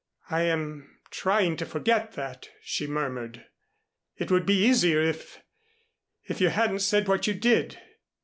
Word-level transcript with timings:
"I 0.31 0.41
am 0.45 0.97
trying 1.11 1.57
to 1.57 1.65
forget 1.67 2.13
that," 2.13 2.49
she 2.63 2.87
murmured. 2.87 3.45
"It 4.17 4.31
would 4.31 4.47
be 4.47 4.65
easier 4.65 4.99
if 4.99 5.43
if 6.23 6.41
you 6.41 6.49
hadn't 6.49 6.79
said 6.79 7.07
what 7.07 7.27
you 7.27 7.35
did." 7.35 7.77